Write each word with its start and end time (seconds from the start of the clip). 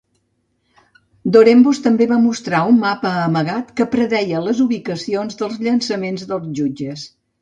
Dorenbos 1.35 1.81
també 1.87 2.07
va 2.11 2.17
mostrar 2.23 2.61
un 2.71 2.79
mapa 2.85 3.11
amagat 3.27 3.69
que 3.81 3.87
predeia 3.93 4.41
les 4.47 4.63
ubicacions 4.69 5.41
dels 5.43 5.61
llançaments 5.67 6.27
dels 6.33 6.49
jutges. 6.63 7.07